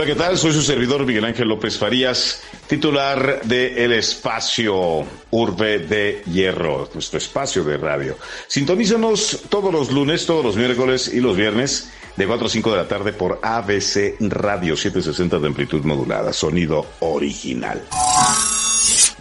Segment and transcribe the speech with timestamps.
[0.00, 0.38] Hola, ¿qué tal?
[0.38, 7.18] Soy su servidor Miguel Ángel López Farías, titular de El Espacio Urbe de Hierro, nuestro
[7.18, 8.16] espacio de radio.
[8.46, 12.76] Sintonízanos todos los lunes, todos los miércoles y los viernes de 4 a 5 de
[12.78, 17.82] la tarde por ABC Radio 760 de amplitud modulada, sonido original.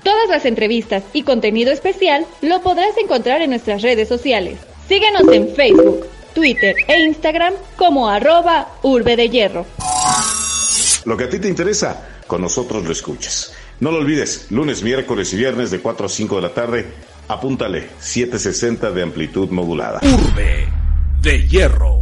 [0.01, 4.59] Todas las entrevistas y contenido especial lo podrás encontrar en nuestras redes sociales.
[4.87, 9.65] Síguenos en Facebook, Twitter e Instagram como arroba Urbe de Hierro.
[11.05, 13.55] Lo que a ti te interesa, con nosotros lo escuchas.
[13.79, 16.85] No lo olvides, lunes, miércoles y viernes de 4 a 5 de la tarde,
[17.27, 20.01] apúntale 760 de amplitud modulada.
[20.03, 20.67] Urbe
[21.21, 21.99] de Hierro.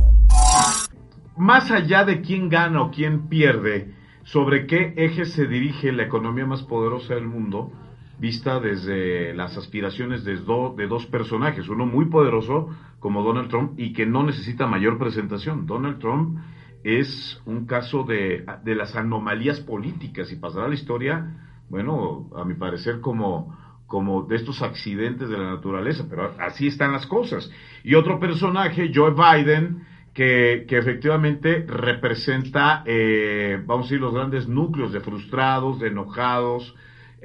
[1.37, 6.45] Más allá de quién gana o quién pierde, sobre qué eje se dirige la economía
[6.45, 7.71] más poderosa del mundo,
[8.19, 13.93] vista desde las aspiraciones de, de dos personajes, uno muy poderoso como Donald Trump y
[13.93, 15.67] que no necesita mayor presentación.
[15.67, 16.39] Donald Trump
[16.83, 22.53] es un caso de, de las anomalías políticas y pasará la historia, bueno, a mi
[22.53, 27.49] parecer como, como de estos accidentes de la naturaleza, pero así están las cosas.
[27.83, 34.47] Y otro personaje, Joe Biden, que, que efectivamente representa, eh, vamos a decir, los grandes
[34.47, 36.75] núcleos de frustrados, de enojados,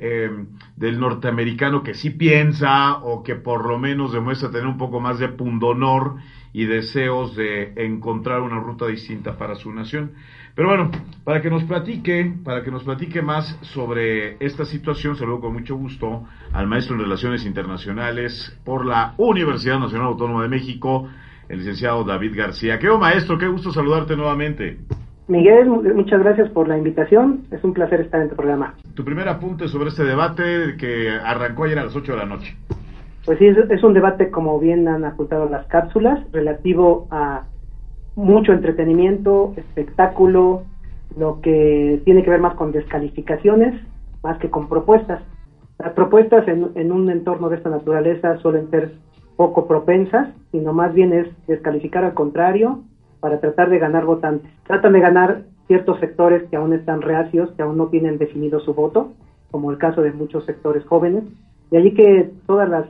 [0.05, 0.29] eh,
[0.75, 5.21] del norteamericano que sí piensa o que por lo menos demuestra tener un poco más
[5.21, 6.17] de pundonor
[6.53, 10.11] y deseos de encontrar una ruta distinta para su nación.
[10.57, 10.91] Pero bueno,
[11.23, 15.77] para que nos platique, para que nos platique más sobre esta situación, saludo con mucho
[15.77, 21.09] gusto al maestro en Relaciones Internacionales por la Universidad Nacional Autónoma de México,
[21.49, 22.81] el licenciado David García.
[22.81, 23.39] ¿Qué maestro?
[23.39, 24.81] Qué gusto saludarte nuevamente.
[25.29, 27.45] Miguel, muchas gracias por la invitación.
[27.51, 28.75] Es un placer estar en tu programa.
[28.95, 32.57] Tu primer apunte sobre este debate que arrancó ayer a las 8 de la noche.
[33.25, 37.45] Pues sí, es, un debate, como bien han apuntado las cápsulas, relativo a
[38.17, 40.65] mucho entretenimiento, espectáculo,
[41.17, 43.81] lo que tiene que ver más con descalificaciones,
[44.25, 45.23] más que con propuestas.
[45.79, 48.93] Las propuestas en, en un entorno de esta naturaleza suelen ser
[49.37, 52.83] poco propensas, sino más bien es descalificar al contrario
[53.23, 54.51] para tratar de ganar votantes.
[54.67, 58.75] Tratan de ganar ciertos sectores que aún están reacios, que aún no tienen definido su
[58.75, 59.13] voto,
[59.53, 61.23] como el caso de muchos sectores jóvenes,
[61.71, 62.87] de allí que todas las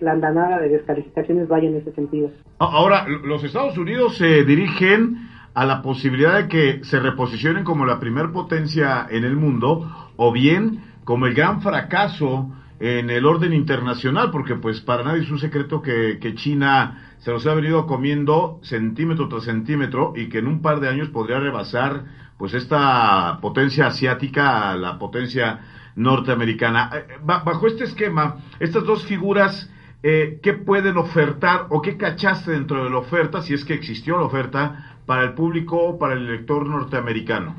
[0.00, 2.30] la andanada de descalificaciones vaya en ese sentido.
[2.58, 7.98] Ahora, los Estados Unidos se dirigen a la posibilidad de que se reposicionen como la
[7.98, 12.50] primer potencia en el mundo o bien como el gran fracaso
[12.84, 17.30] en el orden internacional, porque pues para nadie es un secreto que, que China se
[17.30, 21.40] los ha venido comiendo centímetro tras centímetro y que en un par de años podría
[21.40, 22.04] rebasar
[22.36, 25.60] pues esta potencia asiática, la potencia
[25.96, 26.90] norteamericana.
[26.92, 29.72] Eh, eh, bajo este esquema, estas dos figuras,
[30.02, 34.18] eh, ¿qué pueden ofertar o qué cachaste dentro de la oferta, si es que existió
[34.18, 37.54] la oferta, para el público o para el elector norteamericano?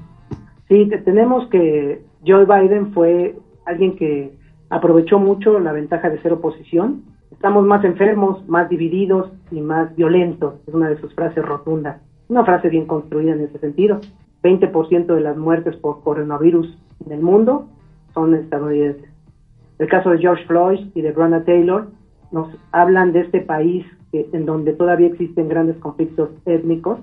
[0.67, 4.44] Sí, tenemos que Joe Biden fue alguien que
[4.75, 7.03] aprovechó mucho la ventaja de ser oposición.
[7.31, 12.01] Estamos más enfermos, más divididos y más violentos, es una de sus frases rotundas.
[12.27, 14.01] Una frase bien construida en ese sentido.
[14.43, 17.67] 20% de las muertes por coronavirus en el mundo
[18.13, 19.09] son estadounidenses.
[19.79, 21.87] El caso de George Floyd y de Breonna Taylor
[22.31, 26.99] nos hablan de este país en donde todavía existen grandes conflictos étnicos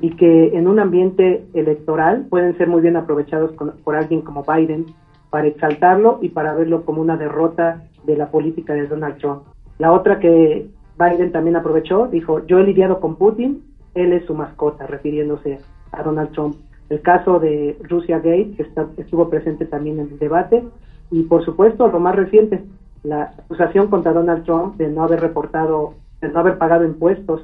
[0.00, 3.52] y que en un ambiente electoral pueden ser muy bien aprovechados
[3.84, 4.86] por alguien como Biden
[5.30, 9.42] para exaltarlo y para verlo como una derrota de la política de Donald Trump.
[9.78, 10.68] La otra que
[10.98, 13.62] Biden también aprovechó, dijo, yo he lidiado con Putin,
[13.94, 15.60] él es su mascota, refiriéndose
[15.92, 16.56] a Donald Trump
[16.90, 18.66] el caso de Rusia Gate, que
[19.00, 20.64] estuvo presente también en el debate,
[21.10, 22.64] y por supuesto lo más reciente,
[23.04, 27.42] la acusación contra Donald Trump de no haber reportado, de no haber pagado impuestos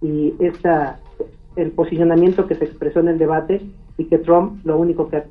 [0.00, 0.98] y esta,
[1.56, 3.60] el posicionamiento que se expresó en el debate
[3.98, 5.22] y que Trump lo único que,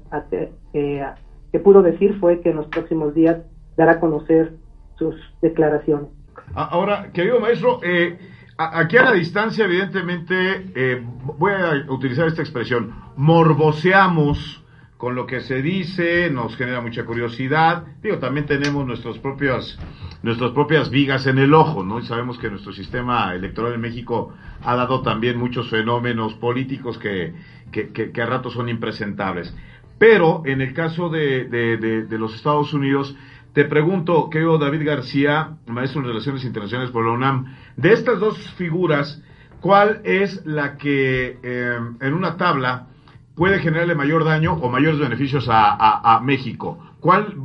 [1.56, 3.38] que pudo decir fue que en los próximos días
[3.78, 4.58] dará a conocer
[5.00, 6.10] sus declaraciones.
[6.54, 8.18] Ahora, querido maestro, eh,
[8.58, 11.04] Aquí a la distancia, evidentemente, eh,
[11.38, 14.64] voy a utilizar esta expresión, morboseamos
[14.98, 17.84] con lo que se dice, nos genera mucha curiosidad.
[18.02, 19.78] Digo, también tenemos nuestras propias,
[20.24, 22.00] nuestras propias vigas en el ojo, ¿no?
[22.00, 27.34] Y sabemos que nuestro sistema electoral en México ha dado también muchos fenómenos políticos que,
[27.72, 29.54] que, a ratos son impresentables.
[29.98, 33.16] Pero en el caso de, de, los Estados Unidos,
[33.54, 38.38] te pregunto, querido David García, maestro en Relaciones Internacionales por la UNAM, de estas dos
[38.56, 39.24] figuras,
[39.62, 42.88] ¿cuál es la que eh, en una tabla
[43.36, 46.80] puede generarle mayor daño o mayores beneficios a, México.
[47.00, 47.36] ¿Cuál,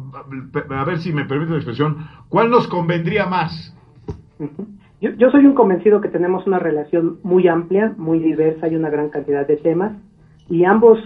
[0.71, 1.99] a ver si me permite la expresión,
[2.29, 3.77] cuál nos convendría más?
[5.01, 9.11] Yo, soy un convencido que tenemos una relación muy amplia, muy diversa y una gran
[9.11, 9.93] cantidad de temas,
[10.49, 10.99] y ambos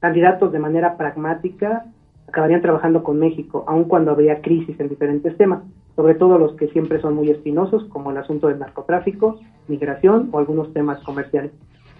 [0.00, 1.84] candidatos de manera pragmática
[2.26, 5.62] acabarían trabajando con México, aun cuando habría crisis en diferentes temas,
[5.96, 10.38] sobre todo los que siempre son muy espinosos, como el asunto del narcotráfico, migración o
[10.38, 11.50] algunos temas comerciales.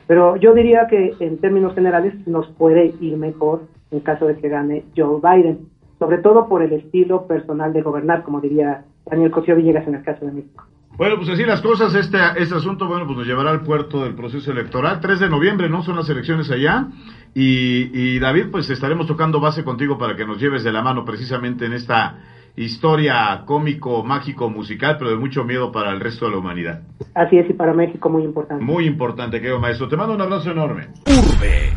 [0.07, 4.49] Pero yo diría que en términos generales nos puede ir mejor en caso de que
[4.49, 5.69] gane Joe Biden,
[5.99, 10.03] sobre todo por el estilo personal de gobernar, como diría Daniel Cosío Villegas en el
[10.03, 10.65] caso de México.
[11.01, 14.15] Bueno, pues así las cosas, este, este asunto, bueno, pues nos llevará al puerto del
[14.15, 15.01] proceso electoral.
[15.01, 15.83] 3 de noviembre, ¿no?
[15.83, 16.89] Son las elecciones allá.
[17.35, 21.03] Y, y David, pues estaremos tocando base contigo para que nos lleves de la mano
[21.07, 22.19] precisamente en esta
[22.55, 26.83] historia cómico, mágico, musical, pero de mucho miedo para el resto de la humanidad.
[27.15, 28.63] Así es, y para México muy importante.
[28.63, 29.89] Muy importante, querido maestro.
[29.89, 30.89] Te mando un abrazo enorme.
[31.07, 31.73] Urbe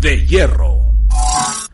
[0.00, 0.80] de hierro.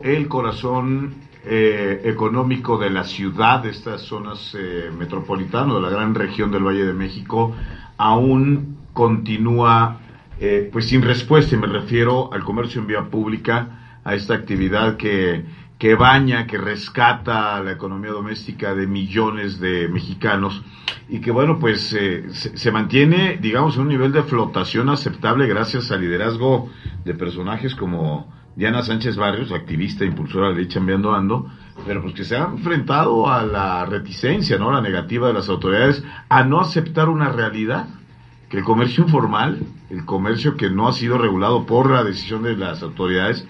[0.01, 1.15] El corazón
[1.45, 6.63] eh, económico de la ciudad, de estas zonas eh, metropolitanas, de la gran región del
[6.63, 7.55] Valle de México,
[7.97, 9.99] aún continúa
[10.39, 14.97] eh, pues sin respuesta, y me refiero al comercio en vía pública, a esta actividad
[14.97, 15.45] que
[15.81, 20.61] que baña, que rescata la economía doméstica de millones de mexicanos
[21.09, 25.89] y que bueno, pues eh, se, mantiene, digamos, en un nivel de flotación aceptable gracias
[25.91, 26.69] al liderazgo
[27.03, 31.49] de personajes como Diana Sánchez Barrios, activista, impulsora de Ley Chambeando Ando,
[31.85, 34.71] pero pues que se ha enfrentado a la reticencia, ¿no?
[34.71, 37.87] La negativa de las autoridades a no aceptar una realidad
[38.49, 39.59] que el comercio informal,
[39.89, 43.47] el comercio que no ha sido regulado por la decisión de las autoridades,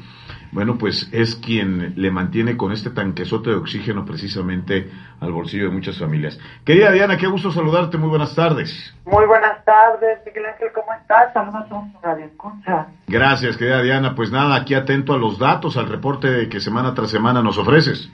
[0.51, 4.89] bueno, pues es quien le mantiene con este tanquesote de oxígeno precisamente
[5.19, 6.38] al bolsillo de muchas familias.
[6.65, 8.94] Querida Diana, qué gusto saludarte, muy buenas tardes.
[9.06, 11.33] Muy buenas tardes, Miguel Ángel, ¿cómo estás?
[11.33, 12.88] Saludos a Radio Escucha.
[13.07, 14.13] Gracias, querida Diana.
[14.13, 18.12] Pues nada, aquí atento a los datos, al reporte que semana tras semana nos ofreces.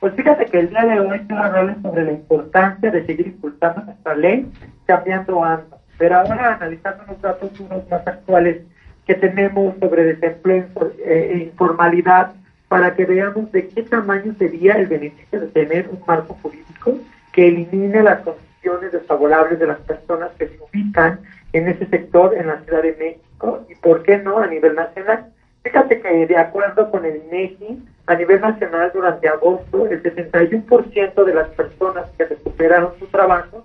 [0.00, 4.14] Pues fíjate que el día de hoy hablarles sobre la importancia de seguir impulsando nuestra
[4.16, 4.50] ley,
[4.84, 5.78] cambiando ando.
[5.96, 8.62] Pero ahora analizando los datos unos más actuales
[9.06, 10.66] que tenemos sobre desempleo
[11.04, 12.32] e informalidad
[12.68, 16.98] para que veamos de qué tamaño sería el beneficio de tener un marco jurídico
[17.32, 21.20] que elimine las condiciones desfavorables de las personas que se ubican
[21.52, 25.26] en ese sector en la Ciudad de México y por qué no a nivel nacional.
[25.62, 31.34] Fíjate que de acuerdo con el INEGI, a nivel nacional durante agosto, el 61% de
[31.34, 33.64] las personas que recuperaron su trabajo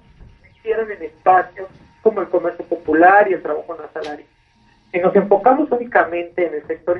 [0.58, 1.68] hicieron en espacios
[2.02, 4.37] como el comercio popular y el trabajo no asalariado.
[4.92, 7.00] Si nos enfocamos únicamente en el sector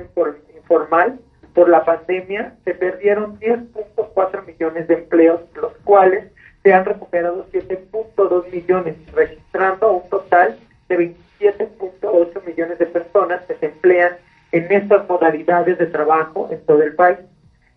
[0.54, 1.18] informal,
[1.54, 6.30] por la pandemia se perdieron 10.4 millones de empleos, los cuales
[6.62, 10.58] se han recuperado 7.2 millones, registrando un total
[10.88, 14.16] de 27.8 millones de personas que se emplean
[14.52, 17.18] en estas modalidades de trabajo en todo el país.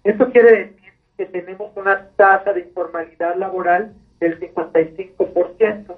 [0.04, 5.91] Esto quiere decir que tenemos una tasa de informalidad laboral del 55%,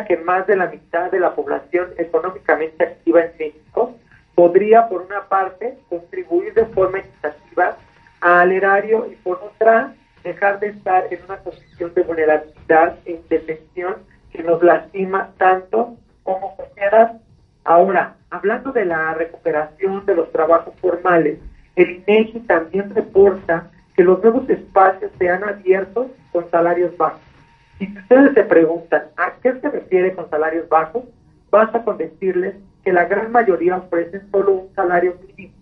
[0.00, 3.94] que más de la mitad de la población económicamente activa en México
[4.34, 7.76] podría, por una parte, contribuir de forma equitativa
[8.20, 9.94] al erario y por otra,
[10.24, 13.96] dejar de estar en una posición de vulnerabilidad e indefensión
[14.32, 17.20] que nos lastima tanto como sociedad.
[17.64, 21.38] Ahora, hablando de la recuperación de los trabajos formales,
[21.76, 27.31] el INEGI también reporta que los nuevos espacios se han abierto con salarios bajos
[27.78, 31.04] si ustedes se preguntan a qué se refiere con salarios bajos,
[31.50, 35.54] basta con decirles que la gran mayoría ofrecen solo un salario mínimo.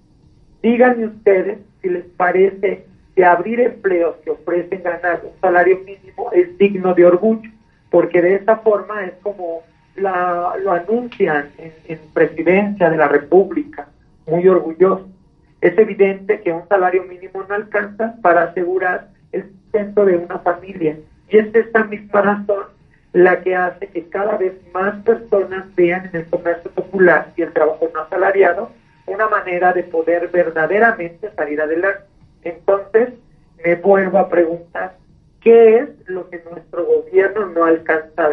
[0.62, 6.56] Díganme ustedes si les parece que abrir empleos que ofrecen ganar un salario mínimo es
[6.58, 7.50] digno de orgullo,
[7.90, 9.62] porque de esa forma es como
[9.96, 13.88] lo anuncian en, en presidencia de la República,
[14.26, 15.08] muy orgulloso.
[15.60, 20.96] Es evidente que un salario mínimo no alcanza para asegurar el sustento de una familia
[21.30, 22.64] y es esta misma razón
[23.12, 27.52] la que hace que cada vez más personas vean en el comercio popular y el
[27.52, 28.70] trabajo no asalariado
[29.06, 32.04] una manera de poder verdaderamente salir adelante.
[32.44, 33.10] Entonces,
[33.64, 34.94] me vuelvo a preguntar,
[35.40, 38.30] ¿qué es lo que nuestro gobierno no alcanza a?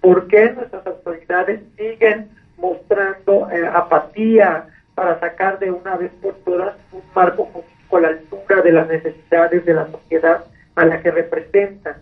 [0.00, 6.74] ¿Por qué nuestras autoridades siguen mostrando eh, apatía para sacar de una vez por todas
[6.92, 7.48] un marco
[7.88, 11.96] con la altura de las necesidades de la sociedad a la que representan.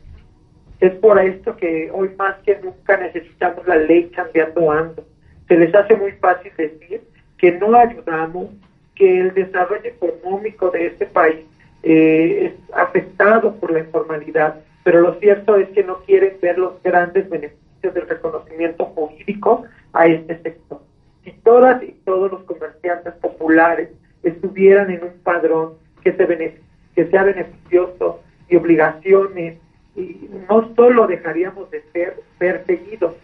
[0.84, 5.02] Es por esto que hoy más que nunca necesitamos la ley cambiando ando.
[5.48, 7.00] Se les hace muy fácil decir
[7.38, 8.50] que no ayudamos,
[8.94, 11.38] que el desarrollo económico de este país
[11.84, 16.82] eh, es afectado por la informalidad, pero lo cierto es que no quieren ver los
[16.82, 19.64] grandes beneficios del reconocimiento jurídico
[19.94, 20.82] a este sector.
[21.24, 23.88] Si todas y todos los comerciantes populares
[24.22, 26.60] estuvieran en un padrón que, se
[26.94, 29.56] que sea beneficioso y obligaciones,
[29.96, 33.14] y no solo dejaríamos de ser perseguidos,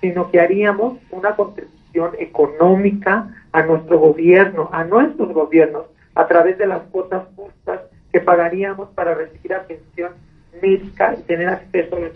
[0.00, 6.66] sino que haríamos una contribución económica a nuestro gobierno, a nuestros gobiernos, a través de
[6.66, 7.80] las cuotas justas
[8.12, 10.12] que pagaríamos para recibir atención
[10.62, 12.08] médica y tener acceso a la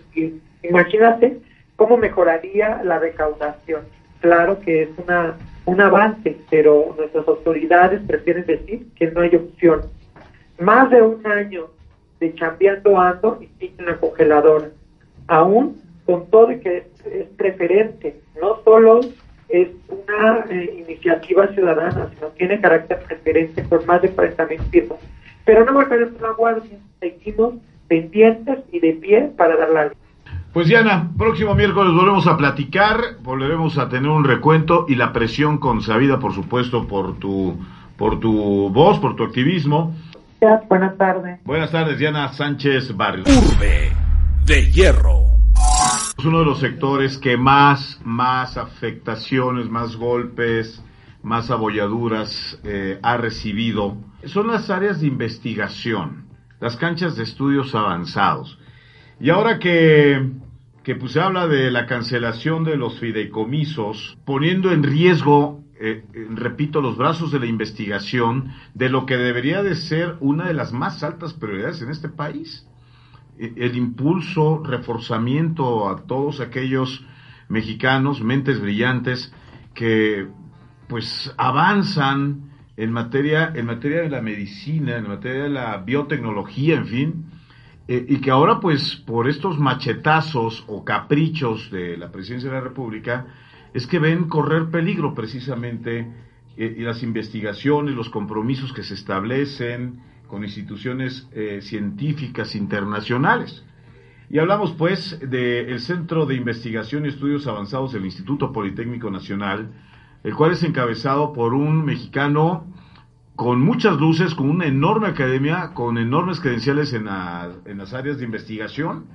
[0.63, 1.39] Imagínate
[1.77, 3.83] cómo mejoraría la recaudación.
[4.21, 9.83] Claro que es una un avance, pero nuestras autoridades prefieren decir que no hay opción.
[10.59, 11.67] Más de un año
[12.23, 14.69] de cambiando ando y sin la congeladora.
[15.27, 15.77] Aún
[16.07, 19.01] con todo y que es, preferente, no solo
[19.49, 24.99] es una eh, iniciativa ciudadana, sino tiene carácter preferente por más de 40 mil firmas.
[25.45, 27.55] Pero no bajaremos la guardia, seguimos
[27.89, 29.93] pendientes y de pie para dar la
[30.53, 35.57] pues Diana, próximo miércoles volvemos a platicar, volveremos a tener un recuento y la presión
[35.57, 37.57] consabida, por supuesto, por tu,
[37.97, 39.95] por tu voz, por tu activismo.
[40.69, 41.41] Buenas tardes.
[41.45, 43.29] Buenas tardes, Diana Sánchez Barrios.
[43.29, 43.93] Urbe
[44.45, 45.23] de Hierro.
[46.19, 50.83] Es uno de los sectores que más, más afectaciones, más golpes,
[51.23, 53.97] más abolladuras eh, ha recibido.
[54.25, 56.27] Son las áreas de investigación,
[56.61, 58.59] las canchas de estudios avanzados.
[59.21, 60.29] Y ahora que,
[60.83, 66.81] que pues, se habla de la cancelación de los fideicomisos, poniendo en riesgo, eh, repito,
[66.81, 71.03] los brazos de la investigación de lo que debería de ser una de las más
[71.03, 72.69] altas prioridades en este país,
[73.37, 77.05] e, el impulso, reforzamiento a todos aquellos
[77.49, 79.35] mexicanos, mentes brillantes,
[79.75, 80.29] que
[80.87, 86.87] pues avanzan en materia, en materia de la medicina, en materia de la biotecnología, en
[86.87, 87.25] fin,
[87.89, 92.63] eh, y que ahora pues por estos machetazos o caprichos de la presidencia de la
[92.63, 93.27] República
[93.75, 96.07] es que ven correr peligro precisamente
[96.57, 103.65] eh, las investigaciones, los compromisos que se establecen con instituciones eh, científicas internacionales.
[104.31, 109.73] Y hablamos pues del Centro de Investigación y Estudios Avanzados del Instituto Politécnico Nacional,
[110.25, 112.67] el cual es encabezado por un mexicano
[113.37, 118.25] con muchas luces, con una enorme academia, con enormes credenciales en, en las áreas de
[118.25, 119.07] investigación.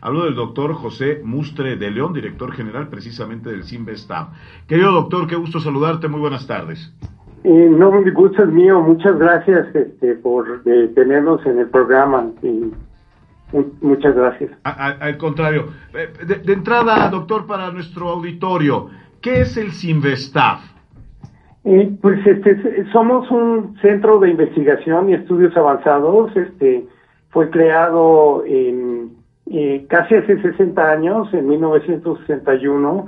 [0.00, 4.28] Hablo del doctor José Mustre de León, director general precisamente del CIMBESTAB.
[4.66, 6.92] Querido doctor, qué gusto saludarte, muy buenas tardes.
[7.44, 12.30] Eh, no, mi gusto es mío, muchas gracias este, por eh, tenernos en el programa.
[13.80, 14.50] muchas gracias.
[14.64, 20.76] al contrario, eh, de, de, entrada, doctor, para nuestro auditorio, ¿qué es el CIMBESTAB?
[21.68, 26.30] Eh, pues este, somos un centro de investigación y estudios avanzados.
[26.36, 26.86] Este,
[27.30, 29.15] fue creado en,
[29.50, 33.06] eh, casi hace 60 años, en 1961,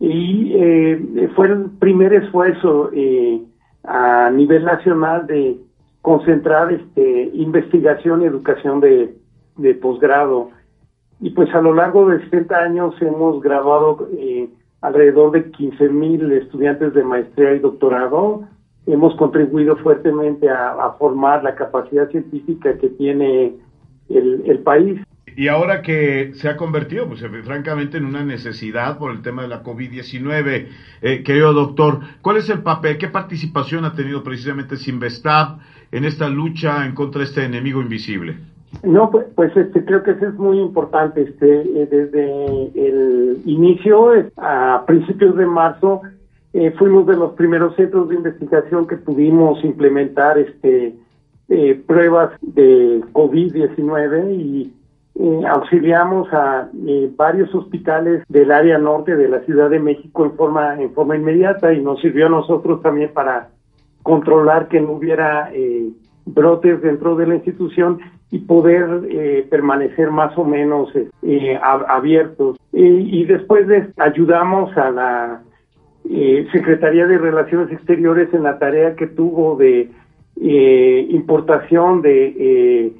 [0.00, 2.90] y eh, fue el primer esfuerzo
[3.84, 5.58] a nivel nacional de
[6.02, 9.14] concentrar este, investigación y educación de,
[9.80, 10.50] posgrado.
[11.20, 14.08] Y pues a lo largo de 60 años hemos graduado
[14.80, 18.44] alrededor de 15 mil estudiantes de maestría y doctorado.
[18.86, 23.54] Hemos contribuido fuertemente a, formar la capacidad científica que tiene
[24.08, 25.00] el, país.
[25.38, 29.46] Y ahora que se ha convertido, pues francamente, en una necesidad por el tema de
[29.46, 30.66] la COVID-19,
[31.00, 35.60] eh, querido doctor, ¿cuál es el papel, qué participación ha tenido precisamente Sinvestab
[35.92, 38.34] en esta lucha en contra de este enemigo invisible?
[38.82, 41.22] No, pues, pues, este, creo que eso es muy importante.
[41.22, 46.00] Este, eh, desde el inicio, a principios de marzo,
[46.52, 50.96] eh, fuimos de los primeros centros de investigación que pudimos implementar este,
[51.48, 54.72] eh, pruebas de COVID-19 y
[55.48, 56.68] auxiliamos a
[57.16, 61.72] varios hospitales del área norte de la Ciudad de México en forma, en forma inmediata
[61.72, 63.48] y nos sirvió a nosotros también para
[64.02, 65.50] controlar que no hubiera
[66.34, 67.98] brotes dentro de la institución
[68.30, 72.58] y poder eh, permanecer más o menos eh, abiertos.
[72.72, 75.42] Y, después de, ayudamos a la
[76.08, 79.90] eh, Secretaría de Relaciones Exteriores en la tarea que tuvo de
[81.10, 82.92] importación de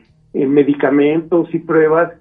[0.47, 2.13] medicamentos y pruebas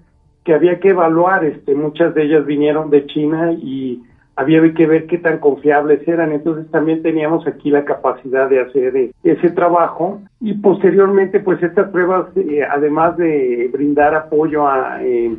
[0.44, 1.44] que había que evaluar.
[1.44, 4.02] Este, muchas de ellas vinieron de China y
[4.38, 6.32] había que ver qué tan confiables eran.
[6.32, 11.90] Entonces también teníamos aquí la capacidad de hacer eh, ese trabajo y posteriormente pues estas
[11.90, 15.36] pruebas, eh, además de brindar apoyo a eh,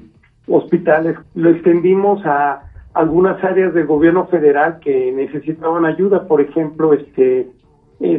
[0.48, 6.28] hospitales, lo extendimos a algunas áreas del gobierno federal que necesitaban ayuda.
[6.28, 7.48] Por ejemplo, este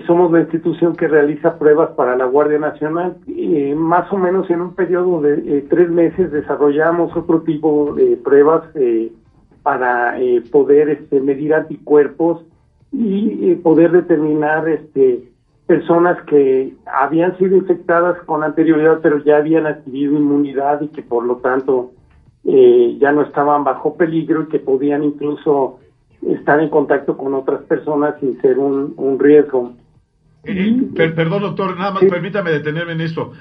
[0.07, 3.17] somos la institución que realiza pruebas para la Guardia Nacional.
[3.77, 8.63] más o menos en un periodo de tres meses desarrollamos otro tipo de pruebas
[9.63, 12.43] para eh, poder este, medir anticuerpos
[12.93, 15.29] y eh, poder determinar este,
[15.67, 21.25] personas que habían sido infectadas con anterioridad pero ya habían adquirido inmunidad y que por
[21.25, 21.93] lo tanto
[22.45, 25.79] eh, ya no estaban bajo peligro y que podían incluso
[26.27, 29.73] estar en contacto con otras personas sin ser un, un riesgo.
[30.43, 33.33] perdón, doctor, nada más permítame detenerme en esto.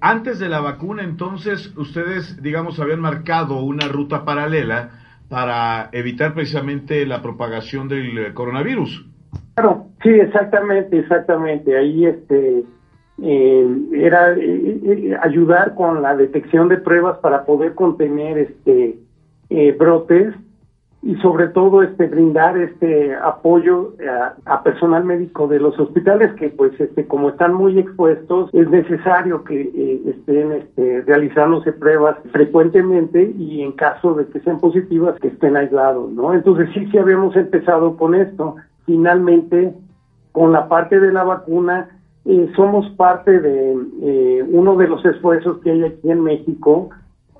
[0.00, 4.90] antes de la vacuna, entonces, ustedes, digamos, habían marcado una ruta paralela
[5.28, 9.06] para evitar precisamente la propagación del coronavirus.
[9.54, 11.76] Claro, sí, exactamente, exactamente.
[11.76, 12.64] Ahí este
[13.22, 18.98] eh, era eh, eh, ayudar con la detección de pruebas para poder contener este
[19.78, 20.32] brotes
[21.02, 23.94] y sobre todo este brindar este apoyo
[24.44, 29.42] a, personal médico de los hospitales que pues este como están muy expuestos es necesario
[29.44, 35.28] que eh, estén este, realizándose pruebas frecuentemente y en caso de que sean positivas que
[35.28, 38.56] estén aislados no entonces sí sí habíamos empezado con esto.
[38.86, 39.74] Finalmente
[40.32, 41.88] con la parte de la vacuna
[42.24, 46.90] eh, somos parte de eh, uno de los esfuerzos que hay aquí en México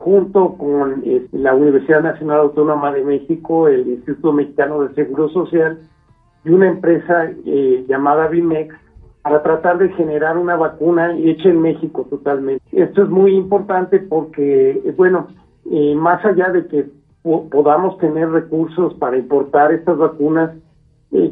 [0.01, 5.79] junto con este, la Universidad Nacional Autónoma de México, el Instituto Mexicano de Seguro Social
[6.43, 8.75] y una empresa eh, llamada Bimex
[9.23, 12.65] para tratar de generar una vacuna hecha en México totalmente.
[12.73, 15.29] Esto es muy importante porque, eh, bueno,
[15.71, 16.87] eh, más allá de que
[17.23, 20.53] podamos tener recursos para importar estas vacunas,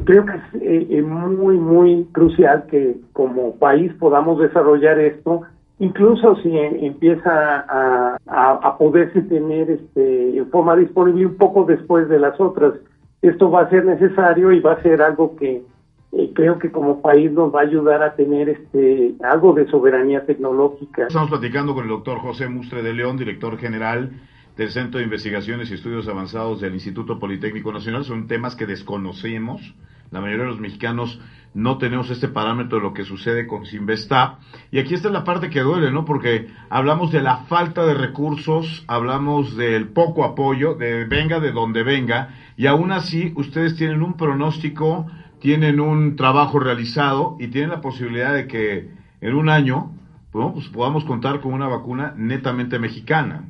[0.05, 5.41] creo que es muy, muy crucial que como país podamos desarrollar esto
[5.79, 12.19] incluso si empieza a, a, poderse tener este, en forma disponible un poco después de
[12.19, 12.73] las otras.
[13.21, 15.63] Esto va a ser necesario y va a ser algo que
[16.11, 20.25] eh, creo que como país nos va a ayudar a tener este algo de soberanía
[20.25, 21.07] tecnológica.
[21.07, 24.11] Estamos platicando con el doctor José Mustre de León, director general
[24.57, 28.03] del Centro de Investigaciones y Estudios Avanzados del Instituto Politécnico Nacional.
[28.03, 29.75] Son temas que desconocemos.
[30.11, 31.21] La mayoría de los mexicanos
[31.53, 34.39] no tenemos este parámetro de lo que sucede con Sinvesta.
[34.71, 36.05] Y aquí está la parte que duele, ¿no?
[36.05, 41.83] Porque hablamos de la falta de recursos, hablamos del poco apoyo, de venga de donde
[41.83, 45.07] venga, y aún así ustedes tienen un pronóstico,
[45.39, 48.89] tienen un trabajo realizado y tienen la posibilidad de que
[49.21, 49.93] en un año
[50.31, 53.45] pues podamos contar con una vacuna netamente mexicana.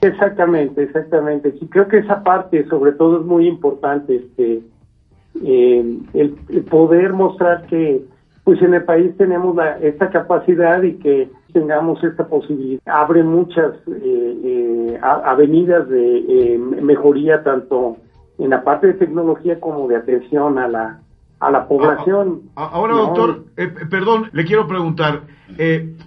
[0.00, 1.52] Exactamente, exactamente.
[1.58, 4.16] Sí, creo que esa parte sobre todo es muy importante.
[4.16, 4.62] Este,
[5.42, 6.30] eh, el,
[6.70, 8.04] poder mostrar que
[8.44, 12.82] pues en el país tenemos esta capacidad y que tengamos esta posibilidad.
[12.84, 17.96] Abre muchas eh, eh, avenidas de mejoría tanto
[18.38, 21.00] en la parte de tecnología como de atención a la
[21.46, 22.42] a la población.
[22.54, 23.44] Ahora, doctor,
[23.90, 25.22] perdón, le quiero preguntar,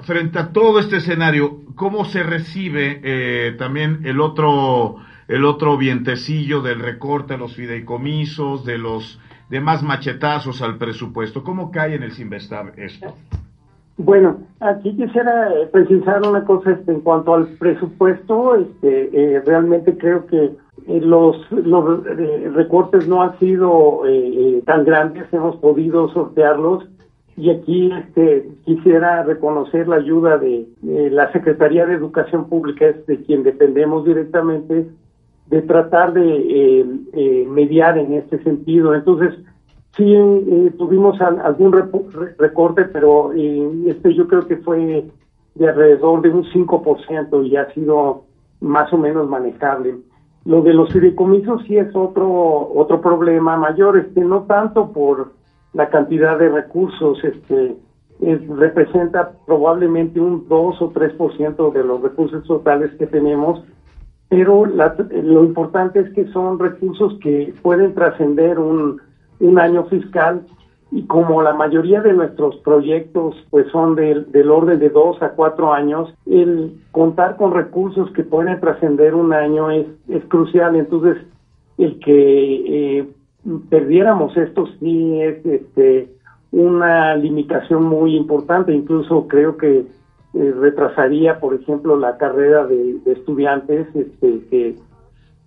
[0.03, 4.97] frente a todo este escenario, ¿cómo se recibe también el otro
[5.27, 9.19] el otro vientecillo del recorte a los fideicomisos, de los
[9.49, 11.43] demás machetazos al presupuesto.
[11.43, 13.13] ¿Cómo cae en el Sinvestab esto?
[13.97, 18.55] Bueno, aquí quisiera eh, precisar una cosa este, en cuanto al presupuesto.
[18.55, 20.51] Este, eh, realmente creo que
[20.87, 22.03] eh, los, los
[22.53, 24.01] recortes no han sido
[24.65, 26.85] tan grandes, hemos podido sortearlos.
[27.37, 33.21] Y aquí este, quisiera reconocer la ayuda de, la Secretaría de Educación Pública, es de
[33.23, 34.87] quien dependemos directamente,
[35.45, 38.95] de tratar de eh, eh, mediar en este sentido.
[38.95, 39.35] Entonces,
[39.95, 41.73] sí eh, tuvimos algún
[42.39, 45.05] recorte, pero este yo creo que fue
[45.53, 48.23] de alrededor de un 5% y ha sido
[48.61, 49.95] más o menos manejable.
[50.47, 52.29] Lo de los fideicomisos sí es otro
[52.73, 55.33] otro problema mayor, este no tanto por
[55.73, 57.75] la cantidad de recursos, este
[58.55, 63.61] representa probablemente un 2 o 3% de los recursos totales que tenemos,
[64.29, 69.01] pero lo importante es que son recursos que pueden trascender un,
[69.41, 70.45] un año fiscal
[70.91, 75.29] y como la mayoría de nuestros proyectos pues son del, del orden de dos a
[75.31, 80.75] cuatro años, el contar con recursos que pueden trascender un año es, es crucial.
[80.75, 81.17] Entonces,
[81.77, 83.07] el que eh,
[83.69, 86.09] perdiéramos esto sí es este,
[86.51, 88.73] una limitación muy importante.
[88.73, 89.85] Incluso creo que
[90.33, 94.75] eh, retrasaría, por ejemplo, la carrera de, estudiantes este, que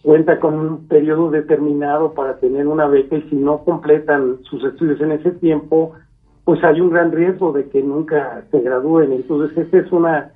[0.03, 5.01] cuenta con un periodo determinado para tener una beca y si no completan sus estudios
[5.01, 5.93] en ese tiempo,
[6.45, 9.13] pues hay un gran riesgo de que nunca se gradúen.
[9.13, 10.33] Entonces, esta es una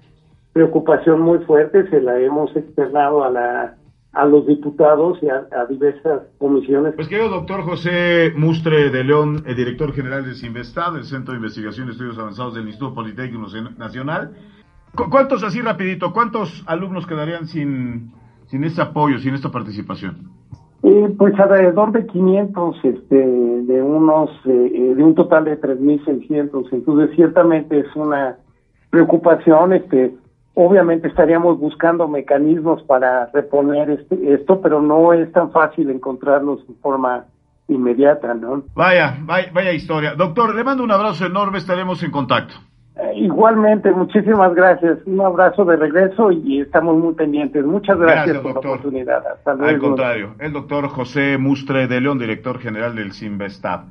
[0.52, 3.74] preocupación muy fuerte, se la hemos externado a la
[4.14, 6.94] a los diputados y a, diversas comisiones.
[6.94, 11.38] Pues querido doctor José Mustre de León, el director general del CINVESTAD, el Centro de
[11.38, 14.36] Investigación y Estudios Avanzados del Instituto Politécnico Nacional.
[14.94, 18.12] ¿Cuántos, así rapidito, cuántos alumnos quedarían sin,
[18.54, 20.30] sin este apoyo, sin esta participación?
[20.84, 26.68] Eh, pues alrededor de 500, este, de unos, eh, de un total de 3.600.
[26.70, 28.36] Entonces, ciertamente es una
[28.90, 30.14] preocupación, este,
[30.54, 36.76] obviamente estaríamos buscando mecanismos para reponer este, esto, pero no es tan fácil encontrarlos en
[36.76, 37.24] forma
[37.66, 38.62] inmediata, ¿no?
[38.76, 40.14] Vaya, vaya, vaya historia.
[40.14, 42.54] Doctor, le mando un abrazo enorme, estaremos en contacto.
[42.96, 44.98] Eh, igualmente, muchísimas gracias.
[45.06, 47.64] Un abrazo de regreso y estamos muy pendientes.
[47.64, 49.26] Muchas gracias, por la oportunidad.
[49.26, 49.70] Hasta luego.
[49.70, 53.86] Al contrario, el doctor José Mustre de León, director general del CIMBESTAB.